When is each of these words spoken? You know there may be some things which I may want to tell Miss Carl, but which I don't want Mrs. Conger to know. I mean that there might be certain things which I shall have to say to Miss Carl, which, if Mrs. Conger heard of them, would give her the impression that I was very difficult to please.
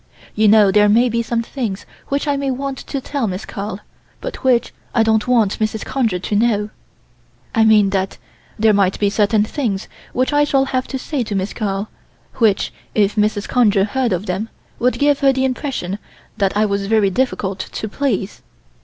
You 0.33 0.47
know 0.47 0.71
there 0.71 0.89
may 0.89 1.09
be 1.09 1.21
some 1.21 1.43
things 1.43 1.85
which 2.07 2.27
I 2.27 2.35
may 2.35 2.49
want 2.49 2.79
to 2.79 2.99
tell 2.99 3.27
Miss 3.27 3.45
Carl, 3.45 3.81
but 4.19 4.43
which 4.43 4.73
I 4.95 5.03
don't 5.03 5.27
want 5.27 5.59
Mrs. 5.59 5.85
Conger 5.85 6.17
to 6.17 6.35
know. 6.35 6.69
I 7.53 7.63
mean 7.65 7.91
that 7.91 8.17
there 8.57 8.73
might 8.73 8.99
be 8.99 9.11
certain 9.11 9.43
things 9.43 9.87
which 10.11 10.33
I 10.33 10.43
shall 10.43 10.65
have 10.65 10.87
to 10.87 10.97
say 10.97 11.21
to 11.25 11.35
Miss 11.35 11.53
Carl, 11.53 11.87
which, 12.37 12.73
if 12.95 13.15
Mrs. 13.15 13.47
Conger 13.47 13.83
heard 13.83 14.11
of 14.11 14.25
them, 14.25 14.49
would 14.79 14.97
give 14.97 15.19
her 15.19 15.31
the 15.31 15.45
impression 15.45 15.99
that 16.37 16.57
I 16.57 16.65
was 16.65 16.87
very 16.87 17.11
difficult 17.11 17.59
to 17.59 17.87
please. 17.87 18.41